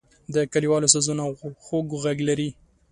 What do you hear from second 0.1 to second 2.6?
د کلیوالو سازونه خوږ غږ لري.